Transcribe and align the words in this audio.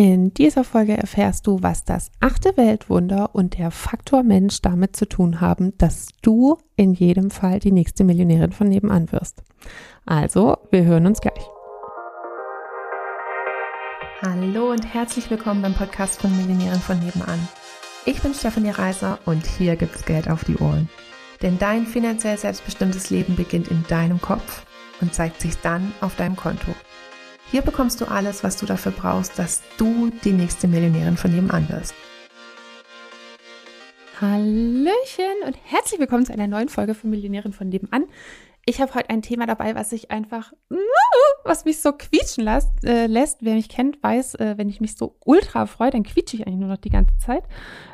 In 0.00 0.32
dieser 0.32 0.64
Folge 0.64 0.96
erfährst 0.96 1.46
du, 1.46 1.58
was 1.60 1.84
das 1.84 2.10
achte 2.20 2.56
Weltwunder 2.56 3.34
und 3.34 3.58
der 3.58 3.70
Faktor 3.70 4.22
Mensch 4.22 4.62
damit 4.62 4.96
zu 4.96 5.06
tun 5.06 5.42
haben, 5.42 5.76
dass 5.76 6.08
du 6.22 6.56
in 6.74 6.94
jedem 6.94 7.30
Fall 7.30 7.58
die 7.58 7.70
nächste 7.70 8.04
Millionärin 8.04 8.52
von 8.52 8.66
nebenan 8.66 9.12
wirst. 9.12 9.42
Also, 10.06 10.56
wir 10.70 10.84
hören 10.84 11.04
uns 11.04 11.20
gleich. 11.20 11.44
Hallo 14.22 14.70
und 14.70 14.86
herzlich 14.86 15.30
willkommen 15.30 15.60
beim 15.60 15.74
Podcast 15.74 16.22
von 16.22 16.34
Millionären 16.34 16.80
von 16.80 16.98
nebenan. 17.00 17.46
Ich 18.06 18.22
bin 18.22 18.32
Stefanie 18.32 18.70
Reiser 18.70 19.18
und 19.26 19.46
hier 19.46 19.76
gibt's 19.76 20.06
Geld 20.06 20.30
auf 20.30 20.44
die 20.44 20.56
Ohren. 20.56 20.88
Denn 21.42 21.58
dein 21.58 21.84
finanziell 21.84 22.38
selbstbestimmtes 22.38 23.10
Leben 23.10 23.36
beginnt 23.36 23.68
in 23.68 23.84
deinem 23.88 24.22
Kopf 24.22 24.64
und 25.02 25.12
zeigt 25.12 25.42
sich 25.42 25.58
dann 25.58 25.92
auf 26.00 26.16
deinem 26.16 26.36
Konto. 26.36 26.74
Hier 27.50 27.62
bekommst 27.62 28.00
du 28.00 28.04
alles, 28.04 28.44
was 28.44 28.58
du 28.58 28.64
dafür 28.64 28.92
brauchst, 28.92 29.36
dass 29.36 29.60
du 29.76 30.12
die 30.22 30.30
nächste 30.30 30.68
Millionärin 30.68 31.16
von 31.16 31.32
nebenan 31.32 31.68
wirst. 31.68 31.96
Hallöchen 34.20 35.42
und 35.44 35.56
herzlich 35.64 35.98
willkommen 35.98 36.24
zu 36.24 36.32
einer 36.32 36.46
neuen 36.46 36.68
Folge 36.68 36.94
von 36.94 37.10
Millionärin 37.10 37.52
von 37.52 37.68
nebenan. 37.68 38.04
Ich 38.66 38.80
habe 38.80 38.94
heute 38.94 39.10
ein 39.10 39.22
Thema 39.22 39.46
dabei, 39.46 39.74
was 39.74 39.90
sich 39.90 40.12
einfach, 40.12 40.52
was 41.42 41.64
mich 41.64 41.80
so 41.80 41.92
quietschen 41.92 42.44
lässt. 42.44 42.70
Äh, 42.84 43.06
lässt. 43.06 43.38
Wer 43.40 43.54
mich 43.54 43.68
kennt, 43.68 44.00
weiß, 44.00 44.36
äh, 44.36 44.54
wenn 44.56 44.68
ich 44.68 44.80
mich 44.80 44.96
so 44.96 45.16
ultra 45.24 45.66
freue, 45.66 45.90
dann 45.90 46.04
quietsche 46.04 46.36
ich 46.36 46.46
eigentlich 46.46 46.60
nur 46.60 46.68
noch 46.68 46.76
die 46.76 46.90
ganze 46.90 47.18
Zeit. 47.18 47.42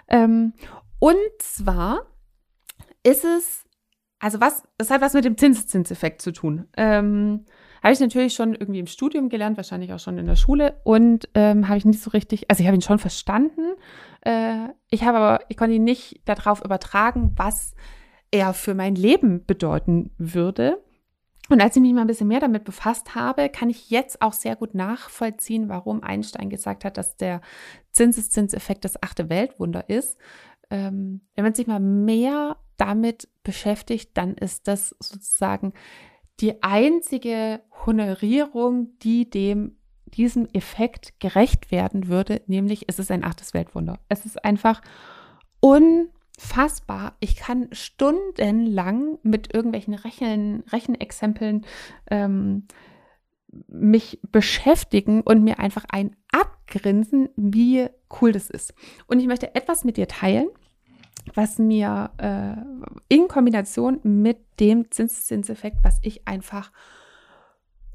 Ähm, 0.09 0.53
und 0.99 1.17
zwar 1.39 2.05
ist 3.03 3.25
es, 3.25 3.65
also 4.19 4.39
was, 4.39 4.65
das 4.77 4.91
hat 4.91 5.01
was 5.01 5.15
mit 5.15 5.25
dem 5.25 5.39
Zinseszinseffekt 5.39 6.21
zu 6.21 6.33
tun. 6.33 6.69
Ähm, 6.77 7.47
habe 7.87 7.95
ich 7.95 8.01
natürlich 8.01 8.35
schon 8.35 8.57
irgendwie 8.57 8.81
im 8.81 8.89
Studium 8.89 9.29
gelernt, 9.29 9.57
wahrscheinlich 9.57 9.93
auch 9.93 10.01
schon 10.01 10.19
in 10.19 10.27
der 10.27 10.35
Schule 10.35 10.81
und 10.83 11.29
ähm, 11.35 11.69
habe 11.69 11.79
ich 11.79 11.85
nicht 11.85 12.03
so 12.03 12.11
richtig, 12.11 12.51
also 12.51 12.61
ich 12.61 12.67
habe 12.67 12.77
ihn 12.77 12.83
schon 12.83 12.99
verstanden. 12.99 13.63
Äh, 14.23 14.71
ich 14.91 15.05
habe 15.05 15.19
aber, 15.19 15.45
ich 15.49 15.57
konnte 15.57 15.77
ihn 15.77 15.85
nicht 15.85 16.21
darauf 16.25 16.65
übertragen, 16.65 17.31
was 17.37 17.77
er 18.33 18.55
für 18.55 18.75
mein 18.75 18.97
Leben 18.97 19.47
bedeuten 19.47 20.11
würde. 20.19 20.83
Und 21.49 21.61
als 21.61 21.77
ich 21.77 21.83
mich 21.83 21.93
mal 21.93 22.01
ein 22.01 22.09
bisschen 22.09 22.27
mehr 22.27 22.41
damit 22.41 22.65
befasst 22.65 23.15
habe, 23.15 23.49
kann 23.51 23.71
ich 23.71 23.89
jetzt 23.89 24.21
auch 24.21 24.33
sehr 24.33 24.57
gut 24.57 24.75
nachvollziehen, 24.75 25.69
warum 25.69 26.03
Einstein 26.03 26.51
gesagt 26.51 26.85
hat, 26.85 26.97
dass 26.97 27.17
der 27.17 27.41
Zinseszinseffekt 27.93 28.85
das 28.85 29.01
achte 29.01 29.31
Weltwunder 29.31 29.89
ist. 29.89 30.19
Ähm, 30.71 31.21
wenn 31.37 31.45
man 31.45 31.55
sich 31.55 31.69
mal 31.69 31.79
mehr 31.79 32.57
damit 32.79 33.29
beschäftigt, 33.45 34.11
dann 34.15 34.35
ist 34.35 34.67
das 34.67 34.89
sozusagen 34.99 35.73
die 36.41 36.63
einzige 36.63 37.61
Honorierung, 37.85 38.99
die 38.99 39.29
dem 39.29 39.77
diesem 40.07 40.47
Effekt 40.53 41.19
gerecht 41.21 41.71
werden 41.71 42.09
würde, 42.09 42.43
nämlich 42.47 42.85
es 42.89 42.99
ist 42.99 43.11
ein 43.11 43.25
achtes 43.25 43.55
Weltwunder. 43.55 43.99
Es 44.09 44.25
ist 44.25 44.45
einfach 44.45 44.81
unfassbar. 45.61 47.17
Ich 47.21 47.37
kann 47.37 47.69
stundenlang 47.73 49.19
mit 49.23 49.53
irgendwelchen 49.53 49.95
Rechen, 49.95 50.63
Rechenexempeln 50.73 51.67
ähm, 52.11 52.67
mich 53.69 54.21
beschäftigen 54.31 55.23
und 55.23 55.43
mir 55.43 55.59
einfach 55.59 55.85
ein 55.89 56.17
abgrinsen, 56.31 57.29
wie 57.37 57.89
cool 58.21 58.33
das 58.33 58.51
ist. 58.51 58.75
Und 59.07 59.21
ich 59.21 59.27
möchte 59.27 59.55
etwas 59.55 59.85
mit 59.85 59.97
dir 59.97 60.09
teilen, 60.09 60.49
was 61.35 61.59
mir 61.59 62.11
äh, 62.19 63.15
in 63.15 63.29
Kombination 63.29 64.01
mit 64.03 64.39
dem 64.61 64.91
Zinseszinseffekt, 64.91 65.79
was 65.83 65.99
ich 66.03 66.27
einfach 66.27 66.73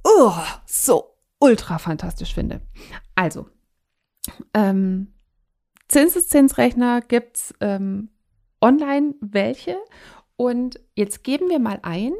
oh, 0.04 0.34
so 0.66 1.18
ultra 1.40 1.78
fantastisch 1.78 2.34
finde. 2.34 2.62
Also, 3.16 3.50
ähm, 4.54 5.14
Zinseszinsrechner 5.88 7.02
gibt 7.02 7.38
es 7.38 7.54
ähm, 7.60 8.10
online 8.62 9.16
welche 9.20 9.78
und 10.38 10.80
jetzt 10.96 11.24
geben 11.24 11.50
wir 11.50 11.60
mal 11.60 11.80
ein 11.82 12.14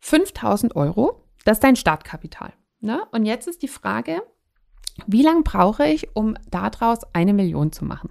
5000 0.00 0.74
Euro, 0.76 1.24
das 1.44 1.56
ist 1.58 1.64
dein 1.64 1.76
Startkapital. 1.76 2.52
Ne? 2.80 3.04
Und 3.12 3.26
jetzt 3.26 3.46
ist 3.46 3.62
die 3.62 3.68
Frage, 3.68 4.22
wie 5.06 5.22
lange 5.22 5.42
brauche 5.42 5.86
ich, 5.86 6.14
um 6.14 6.36
daraus 6.50 7.00
eine 7.12 7.32
Million 7.32 7.72
zu 7.72 7.84
machen? 7.84 8.10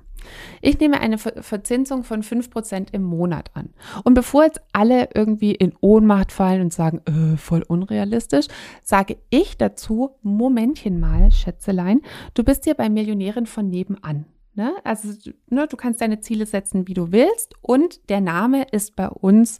Ich 0.61 0.79
nehme 0.79 0.99
eine 0.99 1.17
Verzinsung 1.17 2.03
von 2.03 2.21
5% 2.21 2.93
im 2.93 3.03
Monat 3.03 3.51
an. 3.55 3.73
Und 4.03 4.13
bevor 4.13 4.43
jetzt 4.43 4.61
alle 4.71 5.09
irgendwie 5.13 5.53
in 5.53 5.73
Ohnmacht 5.81 6.31
fallen 6.31 6.61
und 6.61 6.73
sagen, 6.73 7.01
äh, 7.05 7.37
voll 7.37 7.63
unrealistisch, 7.63 8.45
sage 8.83 9.17
ich 9.29 9.57
dazu, 9.57 10.11
Momentchen 10.21 10.99
mal, 10.99 11.31
Schätzelein, 11.31 12.01
du 12.33 12.43
bist 12.43 12.65
hier 12.65 12.75
bei 12.75 12.89
Millionären 12.89 13.45
von 13.45 13.67
nebenan. 13.67 14.25
Ne? 14.53 14.73
Also 14.83 15.09
ne, 15.49 15.67
du 15.67 15.77
kannst 15.77 16.01
deine 16.01 16.19
Ziele 16.19 16.45
setzen, 16.45 16.87
wie 16.87 16.93
du 16.93 17.11
willst 17.11 17.55
und 17.61 18.09
der 18.09 18.21
Name 18.21 18.63
ist 18.71 18.95
bei 18.95 19.09
uns 19.09 19.59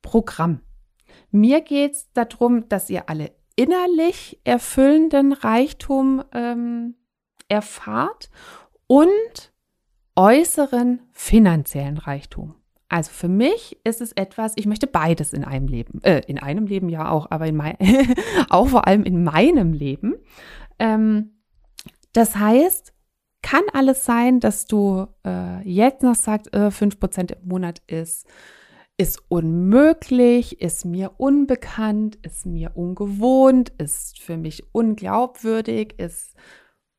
Programm. 0.00 0.60
Mir 1.30 1.60
geht 1.60 1.92
es 1.92 2.12
darum, 2.12 2.68
dass 2.68 2.90
ihr 2.90 3.08
alle 3.08 3.32
innerlich 3.62 4.40
erfüllenden 4.42 5.32
Reichtum 5.32 6.24
ähm, 6.32 6.96
erfahrt 7.46 8.28
und 8.88 9.52
äußeren 10.16 11.00
finanziellen 11.12 11.96
Reichtum. 11.96 12.56
Also 12.88 13.12
für 13.12 13.28
mich 13.28 13.78
ist 13.84 14.00
es 14.00 14.10
etwas, 14.12 14.52
ich 14.56 14.66
möchte 14.66 14.88
beides 14.88 15.32
in 15.32 15.44
einem 15.44 15.68
Leben, 15.68 16.02
äh, 16.02 16.22
in 16.26 16.40
einem 16.40 16.66
Leben 16.66 16.88
ja 16.88 17.08
auch, 17.08 17.30
aber 17.30 17.46
in 17.46 17.56
mein, 17.56 17.76
auch 18.50 18.68
vor 18.68 18.88
allem 18.88 19.04
in 19.04 19.22
meinem 19.22 19.72
Leben. 19.72 20.16
Ähm, 20.80 21.30
das 22.12 22.34
heißt, 22.34 22.92
kann 23.42 23.62
alles 23.72 24.04
sein, 24.04 24.40
dass 24.40 24.66
du 24.66 25.06
äh, 25.24 25.62
jetzt 25.62 26.02
noch 26.02 26.16
sagst, 26.16 26.52
äh, 26.52 26.66
5% 26.66 27.32
im 27.40 27.48
Monat 27.48 27.80
ist, 27.86 28.26
ist 29.02 29.20
unmöglich, 29.28 30.60
ist 30.60 30.84
mir 30.84 31.10
unbekannt, 31.16 32.20
ist 32.22 32.46
mir 32.46 32.70
ungewohnt, 32.76 33.70
ist 33.78 34.20
für 34.20 34.36
mich 34.36 34.62
unglaubwürdig, 34.70 35.98
ist 35.98 36.36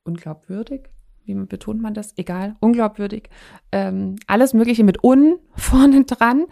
unglaubwürdig, 0.03 0.90
wie 1.24 1.34
betont 1.34 1.81
man 1.81 1.94
das? 1.94 2.18
Egal, 2.18 2.58
unglaubwürdig. 2.59 3.30
Ähm, 3.72 4.18
alles 4.28 4.53
Mögliche 4.53 4.84
mit 4.84 5.02
un 5.02 5.40
vorne 5.56 6.03
dran. 6.03 6.46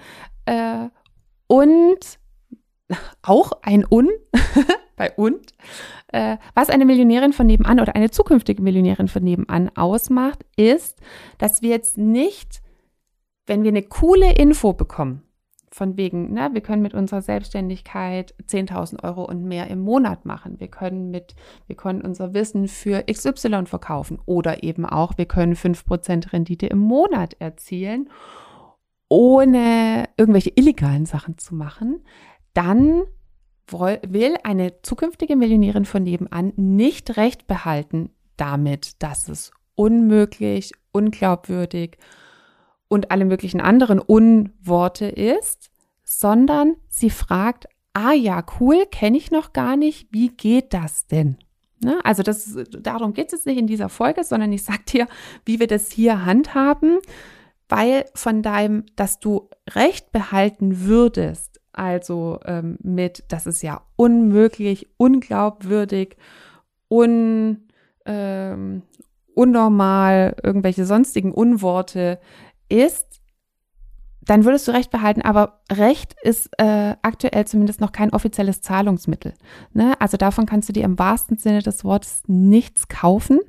Äh, 0.46 0.88
und 1.48 2.00
auch 3.22 3.52
ein 3.62 3.86
un 3.92 4.08
bei 4.96 5.12
und. 5.18 5.52
Äh, 6.14 6.38
was 6.56 6.70
eine 6.70 6.86
Millionärin 6.86 7.34
von 7.34 7.46
nebenan 7.46 7.82
oder 7.82 7.98
eine 7.98 8.10
zukünftige 8.10 8.62
Millionärin 8.64 9.10
von 9.10 9.22
nebenan 9.22 9.70
ausmacht, 9.76 10.46
ist, 10.56 11.02
dass 11.40 11.62
wir 11.62 11.72
jetzt 11.72 11.98
nicht, 11.98 12.62
wenn 13.48 13.64
wir 13.64 13.72
eine 13.72 13.84
coole 13.84 14.32
Info 14.32 14.72
bekommen, 14.72 15.24
von 15.74 15.96
wegen, 15.96 16.34
ne, 16.34 16.50
wir 16.52 16.62
können 16.62 16.82
mit 16.82 16.94
unserer 16.94 17.22
Selbstständigkeit 17.22 18.36
10.000 18.48 19.04
Euro 19.04 19.24
und 19.24 19.46
mehr 19.46 19.68
im 19.68 19.80
Monat 19.80 20.26
machen. 20.26 20.60
Wir 20.60 20.68
können 20.68 21.12
mit, 21.12 21.34
wir 21.68 21.78
können 21.78 22.02
unser 22.02 22.34
Wissen 22.34 22.68
für 22.68 23.04
XY 23.10 23.66
verkaufen 23.66 24.20
oder 24.26 24.64
eben 24.64 24.86
auch, 24.86 25.18
wir 25.18 25.26
können 25.26 25.56
5% 25.56 26.34
Rendite 26.34 26.68
im 26.68 26.80
Monat 26.80 27.36
erzielen, 27.40 28.10
ohne 29.08 30.10
irgendwelche 30.18 30.52
illegalen 30.56 31.06
Sachen 31.06 31.38
zu 31.38 31.56
machen. 31.56 32.04
Dann 32.54 33.04
will 33.68 34.36
eine 34.44 34.82
zukünftige 34.82 35.38
Millionärin 35.38 35.86
von 35.86 36.04
nebenan 36.04 36.52
nicht 36.58 37.16
recht 37.16 37.48
behalten 37.48 38.10
damit, 38.36 39.02
dass 39.02 39.30
es 39.30 39.52
unmöglich, 39.76 40.74
unglaubwürdig, 40.92 41.98
und 42.92 43.10
alle 43.10 43.24
möglichen 43.24 43.62
anderen 43.62 44.00
Unworte 44.00 45.06
ist, 45.06 45.72
sondern 46.04 46.76
sie 46.90 47.10
fragt, 47.10 47.70
ah 47.94 48.12
ja, 48.12 48.44
cool, 48.60 48.86
kenne 48.92 49.18
ich 49.18 49.32
noch 49.32 49.54
gar 49.54 49.78
nicht, 49.78 50.10
wie 50.12 50.28
geht 50.28 50.74
das 50.74 51.08
denn? 51.08 51.38
Ne? 51.80 52.00
Also 52.04 52.22
das, 52.22 52.54
darum 52.70 53.14
geht 53.14 53.28
es 53.28 53.32
jetzt 53.32 53.46
nicht 53.46 53.60
in 53.60 53.68
dieser 53.68 53.88
Folge, 53.88 54.26
sondern 54.26 54.52
ich 54.52 54.64
sage 54.64 54.84
dir, 54.90 55.08
wie 55.46 55.62
wir 55.62 55.68
das 55.68 55.90
hier 55.90 56.26
handhaben, 56.26 57.00
weil 57.70 58.06
von 58.14 58.42
deinem, 58.42 58.84
dass 58.98 59.20
du 59.20 59.48
Recht 59.70 60.12
behalten 60.12 60.82
würdest, 60.82 61.62
also 61.72 62.40
ähm, 62.46 62.78
mit, 62.84 63.24
das 63.30 63.48
ist 63.48 63.62
ja 63.62 63.84
unmöglich, 63.96 64.90
unglaubwürdig, 64.98 66.18
un, 66.90 67.70
ähm, 68.06 68.82
unnormal, 69.34 70.36
irgendwelche 70.44 70.84
sonstigen 70.84 71.32
Unworte 71.32 72.20
ist, 72.72 73.22
dann 74.24 74.46
würdest 74.46 74.68
du 74.68 74.72
Recht 74.72 74.92
behalten, 74.92 75.24
aber 75.24 75.62
Recht 75.72 76.16
ist 76.22 76.50
äh, 76.60 76.96
aktuell 77.02 77.46
zumindest 77.48 77.82
noch 77.82 77.92
kein 77.92 78.14
offizielles 78.14 78.62
Zahlungsmittel. 78.62 79.34
Ne? 79.74 79.94
Also 80.00 80.16
davon 80.16 80.46
kannst 80.46 80.70
du 80.70 80.74
dir 80.74 80.84
im 80.84 81.00
wahrsten 81.00 81.38
Sinne 81.38 81.62
des 81.62 81.84
Wortes 81.84 82.22
nichts 82.28 82.88
kaufen. 82.88 83.40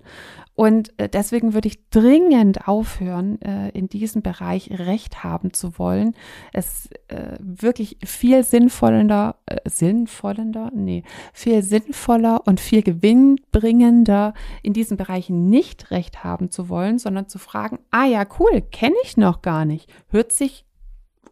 Und 0.62 0.96
äh, 0.96 1.08
deswegen 1.08 1.54
würde 1.54 1.66
ich 1.66 1.88
dringend 1.90 2.68
aufhören, 2.68 3.42
äh, 3.42 3.70
in 3.70 3.88
diesem 3.88 4.22
Bereich 4.22 4.70
Recht 4.70 5.24
haben 5.24 5.52
zu 5.52 5.76
wollen. 5.76 6.14
Es 6.52 6.88
äh, 7.08 7.36
wirklich 7.40 7.98
viel 8.04 8.44
sinnvoller, 8.44 9.40
sinnvoller, 9.64 10.70
nee, 10.72 11.02
viel 11.32 11.64
sinnvoller 11.64 12.46
und 12.46 12.60
viel 12.60 12.84
gewinnbringender, 12.84 14.34
in 14.62 14.72
diesen 14.72 14.96
Bereichen 14.96 15.50
nicht 15.50 15.90
Recht 15.90 16.22
haben 16.22 16.52
zu 16.52 16.68
wollen, 16.68 17.00
sondern 17.00 17.28
zu 17.28 17.40
fragen, 17.40 17.80
ah 17.90 18.04
ja, 18.04 18.24
cool, 18.38 18.60
kenne 18.60 18.94
ich 19.02 19.16
noch 19.16 19.42
gar 19.42 19.64
nicht. 19.64 19.92
Hört 20.10 20.30
sich 20.30 20.64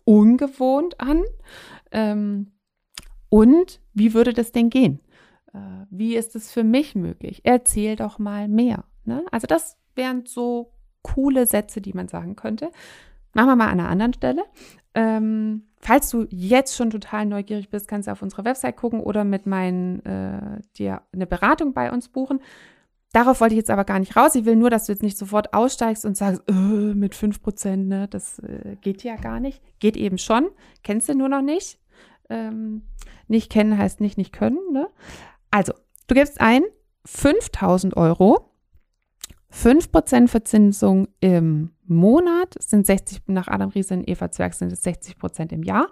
ungewohnt 0.03 0.99
an. 0.99 1.23
Ähm, 1.93 2.50
und 3.29 3.81
wie 3.94 4.12
würde 4.12 4.32
das 4.32 4.50
denn 4.50 4.71
gehen? 4.71 4.99
Wie 5.88 6.15
ist 6.15 6.37
es 6.37 6.53
für 6.53 6.62
mich 6.62 6.94
möglich? 6.94 7.41
Erzähl 7.43 7.97
doch 7.97 8.21
mal 8.21 8.47
mehr. 8.47 8.85
Ne? 9.05 9.25
Also 9.31 9.47
das 9.47 9.76
wären 9.94 10.26
so 10.26 10.73
coole 11.02 11.47
Sätze, 11.47 11.81
die 11.81 11.93
man 11.93 12.08
sagen 12.08 12.37
könnte. 12.37 12.70
Machen 13.32 13.49
wir 13.49 13.56
mal 13.56 13.69
an 13.69 13.81
einer 13.81 13.88
anderen 13.88 14.12
Stelle. 14.12 14.43
Ähm, 14.94 15.69
falls 15.79 16.11
du 16.11 16.26
jetzt 16.31 16.76
schon 16.76 16.91
total 16.91 17.26
neugierig 17.26 17.70
bist, 17.70 17.88
kannst 17.88 18.08
du 18.08 18.12
auf 18.12 18.23
unserer 18.23 18.44
Website 18.44 18.76
gucken 18.76 19.00
oder 19.00 19.25
mit 19.25 19.47
meinen 19.47 20.05
äh, 20.05 20.61
dir 20.76 21.02
eine 21.12 21.26
Beratung 21.26 21.73
bei 21.73 21.93
uns 21.93 22.08
buchen. 22.08 22.41
Darauf 23.12 23.41
wollte 23.41 23.55
ich 23.55 23.58
jetzt 23.58 23.70
aber 23.70 23.85
gar 23.85 23.99
nicht 23.99 24.17
raus. 24.17 24.37
Ich 24.37 24.44
will 24.44 24.56
nur, 24.56 24.70
dass 24.70 24.87
du 24.87 24.93
jetzt 24.93 25.03
nicht 25.03 25.19
sofort 25.19 25.53
aussteigst 25.53 26.05
und 26.05 26.17
sagst, 26.17 26.43
äh, 26.49 26.53
mit 26.53 27.14
5%, 27.14 27.76
ne, 27.76 28.06
das 28.08 28.38
äh, 28.41 28.76
geht 28.81 29.03
ja 29.03 29.17
gar 29.17 29.41
nicht. 29.41 29.61
Geht 29.81 29.96
eben 29.96 30.19
schon. 30.19 30.49
Kennst 30.85 31.08
du 31.08 31.14
nur 31.14 31.29
noch 31.29 31.43
nicht. 31.43 31.79
Ähm, 32.29 32.82
nicht 33.26 33.50
kennen 33.50 33.76
heißt 33.76 34.00
nicht 34.00 34.17
nicht 34.17 34.32
können. 34.32 34.58
Ne? 34.73 34.88
Also, 35.50 35.73
du 36.06 36.14
gibst 36.14 36.41
ein 36.41 36.62
5000 37.05 37.96
Euro 37.96 38.50
5% 39.52 40.29
Verzinsung 40.29 41.08
im 41.20 41.70
Monat 41.87 42.55
sind 42.61 42.87
60, 42.87 43.23
nach 43.26 43.49
Adam 43.49 43.70
Riese 43.70 43.94
und 43.94 44.08
Eva 44.08 44.31
Zwerg 44.31 44.55
sind 44.55 44.73
es 44.73 44.85
60% 44.85 45.52
im 45.52 45.62
Jahr. 45.62 45.88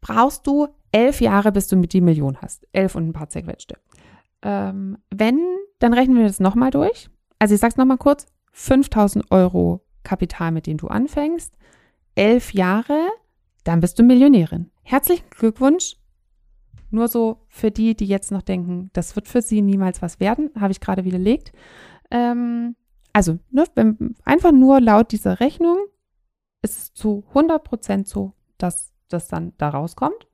Brauchst 0.00 0.46
du 0.46 0.68
elf 0.92 1.20
Jahre, 1.20 1.50
bis 1.50 1.68
du 1.68 1.76
mit 1.76 1.92
die 1.92 2.00
Million 2.00 2.38
hast. 2.40 2.66
Elf 2.72 2.94
und 2.94 3.08
ein 3.08 3.12
paar 3.12 3.28
zerquetschte. 3.28 3.76
Ähm, 4.42 4.98
wenn, 5.10 5.40
dann 5.80 5.92
rechnen 5.92 6.16
wir 6.16 6.24
das 6.24 6.40
nochmal 6.40 6.70
durch. 6.70 7.10
Also 7.38 7.54
ich 7.54 7.60
sag's 7.60 7.76
nochmal 7.76 7.98
kurz. 7.98 8.26
5000 8.52 9.30
Euro 9.30 9.84
Kapital, 10.04 10.52
mit 10.52 10.66
dem 10.66 10.78
du 10.78 10.86
anfängst. 10.86 11.54
Elf 12.14 12.54
Jahre, 12.54 13.08
dann 13.64 13.80
bist 13.80 13.98
du 13.98 14.04
Millionärin. 14.04 14.70
Herzlichen 14.82 15.28
Glückwunsch. 15.30 15.96
Nur 16.90 17.08
so 17.08 17.42
für 17.48 17.70
die, 17.70 17.96
die 17.96 18.06
jetzt 18.06 18.30
noch 18.30 18.42
denken, 18.42 18.90
das 18.92 19.16
wird 19.16 19.26
für 19.26 19.42
sie 19.42 19.60
niemals 19.60 20.00
was 20.02 20.20
werden, 20.20 20.50
habe 20.58 20.70
ich 20.70 20.80
gerade 20.80 21.04
widerlegt. 21.04 21.52
Ähm, 22.10 22.76
also, 23.12 23.38
ne, 23.50 23.64
wenn, 23.74 24.14
einfach 24.24 24.52
nur 24.52 24.80
laut 24.80 25.12
dieser 25.12 25.40
Rechnung 25.40 25.78
ist 26.62 26.78
es 26.78 26.94
zu 26.94 27.24
100% 27.32 28.06
so, 28.06 28.34
dass 28.58 28.92
das 29.08 29.28
dann 29.28 29.52
da 29.58 29.68
rauskommt. 29.68 30.26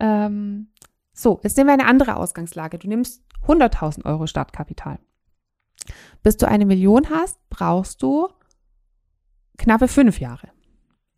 Ähm, 0.00 0.72
so, 1.12 1.40
jetzt 1.42 1.56
nehmen 1.56 1.68
wir 1.68 1.74
eine 1.74 1.86
andere 1.86 2.16
Ausgangslage. 2.16 2.78
Du 2.78 2.88
nimmst 2.88 3.22
100.000 3.46 4.04
Euro 4.04 4.26
Startkapital. 4.26 4.98
Bis 6.22 6.36
du 6.36 6.46
eine 6.48 6.66
Million 6.66 7.08
hast, 7.10 7.38
brauchst 7.48 8.02
du 8.02 8.28
knappe 9.58 9.88
fünf 9.88 10.20
Jahre. 10.20 10.48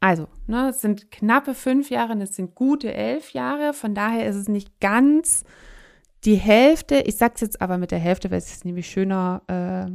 Also, 0.01 0.27
ne, 0.47 0.71
es 0.71 0.81
sind 0.81 1.11
knappe 1.11 1.55
fünf 1.55 1.91
Jahre, 1.91 2.21
es 2.21 2.35
sind 2.35 2.55
gute 2.55 2.93
elf 2.93 3.33
Jahre. 3.33 3.73
Von 3.73 3.95
daher 3.95 4.27
ist 4.27 4.37
es 4.37 4.49
nicht 4.49 4.81
ganz 4.81 5.45
die 6.25 6.37
Hälfte, 6.37 7.01
ich 7.01 7.17
sage 7.17 7.35
es 7.35 7.41
jetzt 7.41 7.61
aber 7.61 7.79
mit 7.79 7.91
der 7.91 7.99
Hälfte, 7.99 8.31
weil 8.31 8.39
es 8.39 8.53
es 8.53 8.65
nämlich 8.65 8.89
schöner, 8.89 9.43
äh, 9.49 9.91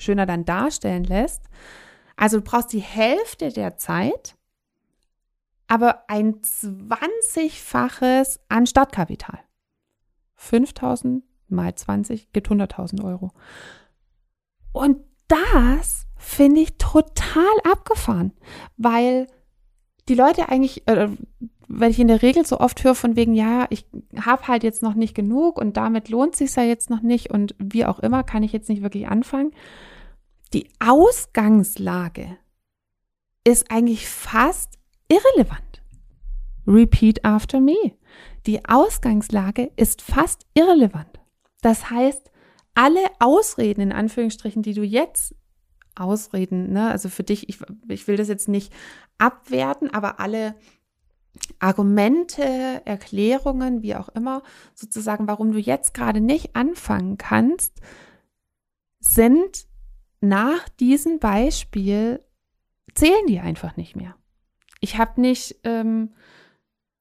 schöner 0.00 0.26
dann 0.26 0.44
darstellen 0.44 1.04
lässt. 1.04 1.44
Also 2.16 2.38
du 2.38 2.44
brauchst 2.44 2.72
die 2.72 2.80
Hälfte 2.80 3.52
der 3.52 3.76
Zeit, 3.76 4.36
aber 5.66 6.04
ein 6.08 6.40
20-faches 6.40 8.40
an 8.48 8.66
Startkapital. 8.66 9.40
5000 10.36 11.24
mal 11.48 11.74
20 11.74 12.32
gibt 12.32 12.48
100.000 12.48 13.04
Euro. 13.04 13.32
Und 14.72 15.02
das 15.28 16.06
finde 16.16 16.60
ich 16.60 16.78
total 16.78 17.54
abgefahren, 17.64 18.32
weil 18.76 19.26
die 20.08 20.14
Leute 20.14 20.48
eigentlich, 20.48 20.86
äh, 20.88 21.08
weil 21.68 21.90
ich 21.90 22.00
in 22.00 22.08
der 22.08 22.22
Regel 22.22 22.46
so 22.46 22.58
oft 22.58 22.82
höre 22.82 22.94
von 22.94 23.14
wegen, 23.14 23.34
ja, 23.34 23.66
ich 23.70 23.86
habe 24.18 24.48
halt 24.48 24.64
jetzt 24.64 24.82
noch 24.82 24.94
nicht 24.94 25.14
genug 25.14 25.58
und 25.58 25.76
damit 25.76 26.08
lohnt 26.08 26.34
sich 26.34 26.54
ja 26.56 26.62
jetzt 26.62 26.88
noch 26.90 27.02
nicht 27.02 27.30
und 27.30 27.54
wie 27.58 27.84
auch 27.84 27.98
immer 27.98 28.24
kann 28.24 28.42
ich 28.42 28.52
jetzt 28.52 28.68
nicht 28.68 28.82
wirklich 28.82 29.08
anfangen. 29.08 29.52
Die 30.54 30.66
Ausgangslage 30.78 32.38
ist 33.44 33.70
eigentlich 33.70 34.08
fast 34.08 34.78
irrelevant. 35.08 35.82
Repeat 36.66 37.24
after 37.24 37.60
me. 37.60 37.92
Die 38.46 38.64
Ausgangslage 38.66 39.70
ist 39.76 40.00
fast 40.00 40.46
irrelevant. 40.54 41.20
Das 41.60 41.90
heißt, 41.90 42.30
alle 42.74 43.00
Ausreden 43.18 43.80
in 43.82 43.92
Anführungsstrichen, 43.92 44.62
die 44.62 44.74
du 44.74 44.82
jetzt 44.82 45.34
Ausreden, 45.96 46.72
ne, 46.72 46.90
also 46.90 47.08
für 47.08 47.24
dich, 47.24 47.48
ich, 47.48 47.58
ich 47.88 48.06
will 48.06 48.16
das 48.16 48.28
jetzt 48.28 48.48
nicht 48.48 48.72
abwerten, 49.18 49.92
aber 49.92 50.20
alle 50.20 50.54
Argumente, 51.58 52.82
Erklärungen, 52.84 53.82
wie 53.82 53.96
auch 53.96 54.08
immer, 54.10 54.42
sozusagen, 54.74 55.26
warum 55.26 55.52
du 55.52 55.58
jetzt 55.58 55.94
gerade 55.94 56.20
nicht 56.20 56.54
anfangen 56.54 57.18
kannst, 57.18 57.80
sind 59.00 59.66
nach 60.20 60.68
diesem 60.68 61.18
Beispiel, 61.18 62.24
zählen 62.94 63.26
die 63.26 63.40
einfach 63.40 63.76
nicht 63.76 63.96
mehr. 63.96 64.16
Ich 64.80 64.98
habe 64.98 65.20
nicht, 65.20 65.56
ähm, 65.64 66.14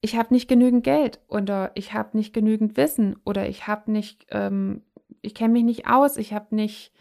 ich 0.01 0.15
habe 0.15 0.33
nicht 0.33 0.47
genügend 0.47 0.83
Geld 0.83 1.19
oder 1.27 1.71
ich 1.75 1.93
habe 1.93 2.17
nicht 2.17 2.33
genügend 2.33 2.77
Wissen 2.77 3.15
oder 3.25 3.47
ich 3.47 3.67
habe 3.67 3.91
nicht, 3.91 4.27
ähm, 4.31 4.83
ich 5.21 5.35
kenne 5.35 5.53
mich 5.53 5.63
nicht 5.63 5.87
aus, 5.87 6.17
ich 6.17 6.33
habe 6.33 6.55
nicht, 6.55 6.91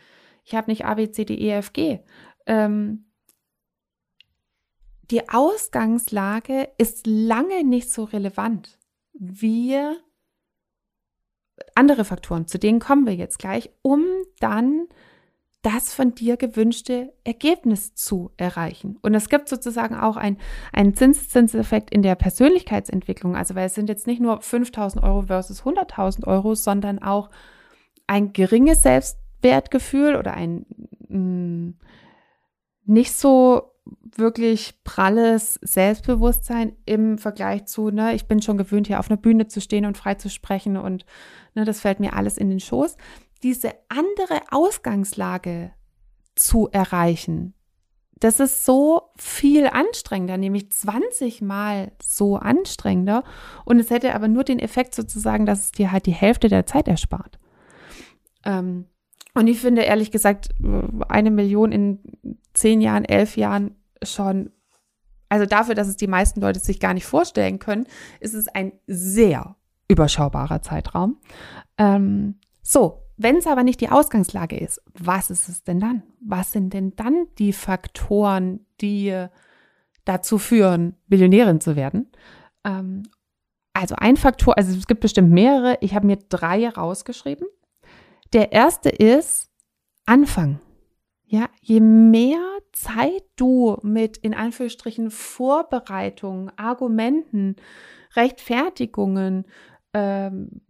ich 0.45 0.55
habe 0.55 0.71
nicht 0.71 0.85
A, 0.85 0.95
B, 0.95 1.11
C, 1.11 1.25
D, 1.25 1.35
E, 1.35 1.53
F, 1.53 1.73
G. 1.73 2.01
Ähm, 2.47 3.06
die 5.11 5.29
Ausgangslage 5.29 6.69
ist 6.79 7.07
lange 7.07 7.65
nicht 7.65 7.91
so 7.91 8.05
relevant 8.05 8.79
wie 9.13 9.79
andere 11.75 12.05
Faktoren, 12.05 12.47
zu 12.47 12.59
denen 12.59 12.81
kommen 12.81 13.07
wir 13.07 13.15
jetzt 13.15 13.39
gleich, 13.39 13.71
um 13.83 14.05
dann 14.41 14.89
das 15.63 15.93
von 15.93 16.15
dir 16.15 16.37
gewünschte 16.37 17.13
Ergebnis 17.25 17.95
zu 17.95 18.31
erreichen. 18.37 18.99
Und 19.03 19.15
es 19.15 19.29
gibt 19.29 19.49
sozusagen 19.49 19.97
auch 19.97 20.17
ein, 20.17 20.39
einen 20.73 20.95
Zinseszinseffekt 20.95 21.91
in 21.91 22.03
der 22.03 22.15
Persönlichkeitsentwicklung. 22.15 23.35
Also, 23.35 23.57
weil 23.57 23.67
es 23.67 23.75
sind 23.75 23.89
jetzt 23.89 24.07
nicht 24.07 24.21
nur 24.21 24.41
5000 24.41 25.03
Euro 25.03 25.23
versus 25.23 25.65
100.000 25.65 26.25
Euro, 26.27 26.55
sondern 26.55 27.01
auch 27.01 27.31
ein 28.07 28.33
geringes 28.33 28.83
Selbstwertgefühl 28.83 30.15
oder 30.15 30.35
ein 30.35 30.67
mh, 31.09 31.19
mm, 31.19 31.79
nicht 32.85 33.13
so 33.15 33.76
wirklich 34.17 34.83
pralles 34.85 35.55
Selbstbewusstsein 35.63 36.77
im 36.85 37.19
Vergleich 37.19 37.67
zu, 37.67 37.91
ne, 37.91 38.15
ich 38.15 38.27
bin 38.27 38.43
schon 38.43 38.59
gewöhnt, 38.59 38.87
hier 38.87 38.99
auf 38.99 39.11
einer 39.11 39.21
Bühne 39.21 39.47
zu 39.47 39.61
stehen 39.61 39.85
und 39.85 39.97
frei 39.97 40.15
zu 40.15 40.29
sprechen 40.29 40.77
und 40.77 41.05
ne, 41.55 41.65
das 41.65 41.81
fällt 41.81 42.01
mir 42.01 42.15
alles 42.15 42.39
in 42.39 42.51
den 42.51 42.61
Schoß. 42.61 42.97
Diese 43.43 43.75
andere 43.89 44.41
Ausgangslage 44.51 45.73
zu 46.35 46.69
erreichen, 46.71 47.55
das 48.19 48.41
ist 48.41 48.65
so 48.65 49.11
viel 49.19 49.67
anstrengender, 49.67 50.39
nämlich 50.39 50.73
20 50.73 51.43
Mal 51.43 51.93
so 52.03 52.37
anstrengender. 52.37 53.25
Und 53.67 53.79
es 53.79 53.91
hätte 53.91 54.15
aber 54.15 54.27
nur 54.27 54.43
den 54.43 54.59
Effekt 54.59 54.95
sozusagen, 54.95 55.45
dass 55.45 55.65
es 55.65 55.73
dir 55.73 55.93
halt 55.93 56.07
die 56.07 56.15
Hälfte 56.15 56.49
der 56.49 56.65
Zeit 56.65 56.89
erspart. 56.89 57.39
Ähm, 58.45 58.87
und 59.37 59.49
ich 59.49 59.61
finde 59.61 59.83
ehrlich 59.83 60.11
gesagt, 60.11 60.49
eine 61.09 61.31
Million 61.31 61.71
in 61.71 61.99
zehn 62.55 62.81
Jahren, 62.81 63.05
elf 63.05 63.37
Jahren 63.37 63.77
schon, 64.03 64.51
also 65.29 65.45
dafür, 65.45 65.75
dass 65.75 65.89
es 65.89 65.97
die 65.97 66.07
meisten 66.07 66.41
Leute 66.41 66.59
sich 66.59 66.81
gar 66.81 66.95
nicht 66.95 67.05
vorstellen 67.05 67.59
können, 67.59 67.87
ist 68.19 68.33
es 68.33 68.49
ein 68.49 68.73
sehr 68.87 69.57
überschaubarer 69.89 70.63
Zeitraum. 70.63 71.19
Ähm, 71.77 72.37
so, 72.63 73.03
wenn 73.19 73.37
es 73.37 73.47
aber 73.47 73.63
nicht 73.63 73.83
die 73.83 73.91
Ausgangslage 73.91 74.59
ist, 74.59 74.83
was 74.95 75.29
ist 75.29 75.51
es 75.51 75.65
denn 75.65 75.81
dann? 75.81 76.03
Was 76.21 76.53
sind 76.53 76.73
denn 76.73 76.97
dann 76.97 77.27
die 77.39 77.53
Faktoren, 77.53 78.65
die 78.81 79.27
dazu 80.07 80.39
führen, 80.39 80.97
Millionärin 81.09 81.61
zu 81.61 81.77
werden? 81.77 82.11
Ähm, 82.65 83.03
also 83.75 83.97
ein 83.99 84.17
Faktor, 84.17 84.57
also 84.57 84.75
es 84.75 84.87
gibt 84.87 85.01
bestimmt 85.03 85.31
mehrere, 85.31 85.77
ich 85.83 85.95
habe 85.95 86.07
mir 86.07 86.17
drei 86.17 86.67
rausgeschrieben. 86.71 87.47
Der 88.37 88.53
erste 88.53 88.91
ist 88.91 89.51
Anfang. 90.05 90.61
Ja, 91.25 91.49
je 91.63 91.81
mehr 91.81 92.59
Zeit 92.75 93.23
du 93.37 93.79
mit 93.81 94.19
in 94.19 94.35
Anführungsstrichen 94.35 95.11
Vorbereitungen, 95.11 96.53
Argumenten, 96.59 97.57
Rechtfertigungen, 98.15 99.47
ähm, 99.95 100.61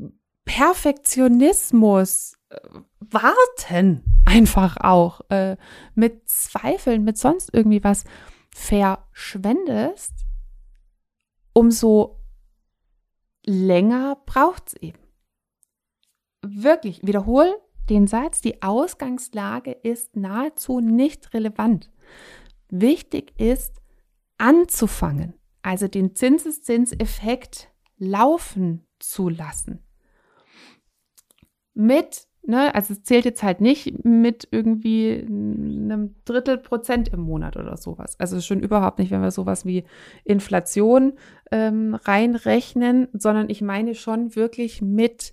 Perfektionismus, 0.44 2.38
äh, 2.50 2.56
Warten 3.00 4.04
einfach 4.26 4.76
auch 4.78 5.22
äh, 5.30 5.56
mit 5.96 6.28
Zweifeln, 6.28 7.02
mit 7.02 7.18
sonst 7.18 7.50
irgendwie 7.52 7.82
was 7.82 8.04
verschwendest, 8.54 10.14
umso 11.52 12.20
länger 13.44 14.18
braucht 14.24 14.68
es 14.68 14.74
eben. 14.74 15.05
Wirklich, 16.42 17.06
wiederhol 17.06 17.54
den 17.88 18.06
Satz, 18.06 18.40
die 18.40 18.62
Ausgangslage 18.62 19.72
ist 19.72 20.16
nahezu 20.16 20.80
nicht 20.80 21.32
relevant. 21.34 21.90
Wichtig 22.68 23.32
ist, 23.38 23.80
anzufangen, 24.38 25.34
also 25.62 25.88
den 25.88 26.14
Zinseszinseffekt 26.14 27.70
laufen 27.98 28.86
zu 28.98 29.28
lassen. 29.28 29.82
Mit, 31.74 32.26
ne, 32.42 32.74
also 32.74 32.92
es 32.94 33.02
zählt 33.02 33.24
jetzt 33.24 33.42
halt 33.42 33.60
nicht 33.60 34.04
mit 34.04 34.48
irgendwie 34.50 35.24
einem 35.26 36.16
Drittel 36.24 36.58
Prozent 36.58 37.08
im 37.08 37.20
Monat 37.20 37.56
oder 37.56 37.76
sowas. 37.76 38.18
Also 38.18 38.40
schon 38.40 38.60
überhaupt 38.60 38.98
nicht, 38.98 39.10
wenn 39.10 39.22
wir 39.22 39.30
sowas 39.30 39.64
wie 39.64 39.84
Inflation 40.24 41.14
ähm, 41.50 41.94
reinrechnen, 41.94 43.08
sondern 43.12 43.48
ich 43.50 43.62
meine 43.62 43.94
schon 43.94 44.34
wirklich 44.34 44.82
mit, 44.82 45.32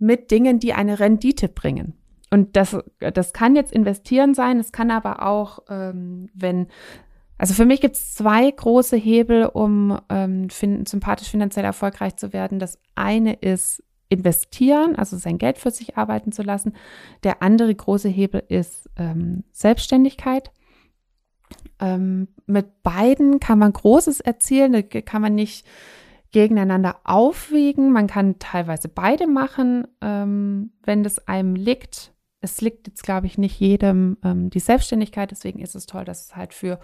mit 0.00 0.32
Dingen, 0.32 0.58
die 0.58 0.72
eine 0.72 0.98
Rendite 0.98 1.48
bringen. 1.48 1.94
Und 2.30 2.56
das, 2.56 2.76
das 2.98 3.32
kann 3.32 3.54
jetzt 3.54 3.72
investieren 3.72 4.34
sein, 4.34 4.58
es 4.58 4.72
kann 4.72 4.90
aber 4.90 5.26
auch, 5.26 5.60
ähm, 5.68 6.28
wenn 6.34 6.66
also 7.38 7.54
für 7.54 7.64
mich 7.64 7.80
gibt 7.80 7.96
es 7.96 8.14
zwei 8.14 8.50
große 8.50 8.98
Hebel, 8.98 9.46
um 9.46 9.98
ähm, 10.10 10.50
fin 10.50 10.84
sympathisch 10.84 11.30
finanziell 11.30 11.64
erfolgreich 11.64 12.16
zu 12.16 12.34
werden. 12.34 12.58
Das 12.58 12.78
eine 12.94 13.32
ist 13.32 13.82
investieren, 14.10 14.94
also 14.94 15.16
sein 15.16 15.38
Geld 15.38 15.56
für 15.56 15.70
sich 15.70 15.96
arbeiten 15.96 16.32
zu 16.32 16.42
lassen. 16.42 16.74
Der 17.22 17.42
andere 17.42 17.74
große 17.74 18.10
Hebel 18.10 18.42
ist 18.48 18.90
ähm, 18.96 19.44
Selbstständigkeit. 19.52 20.50
Ähm, 21.80 22.28
mit 22.44 22.82
beiden 22.82 23.40
kann 23.40 23.58
man 23.58 23.72
Großes 23.72 24.20
erzielen, 24.20 24.72
da 24.72 24.82
kann 24.82 25.22
man 25.22 25.34
nicht 25.34 25.66
gegeneinander 26.32 27.00
aufwiegen. 27.04 27.92
Man 27.92 28.06
kann 28.06 28.38
teilweise 28.38 28.88
beide 28.88 29.26
machen, 29.26 29.86
ähm, 30.00 30.72
wenn 30.84 31.02
das 31.02 31.26
einem 31.26 31.54
liegt. 31.54 32.12
Es 32.40 32.60
liegt 32.60 32.86
jetzt, 32.86 33.02
glaube 33.02 33.26
ich, 33.26 33.36
nicht 33.36 33.60
jedem 33.60 34.16
ähm, 34.24 34.50
die 34.50 34.60
Selbstständigkeit. 34.60 35.30
Deswegen 35.30 35.60
ist 35.60 35.74
es 35.74 35.86
toll, 35.86 36.04
dass 36.04 36.26
es 36.26 36.36
halt 36.36 36.54
für 36.54 36.78